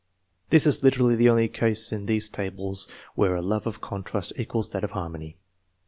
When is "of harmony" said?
4.83-5.37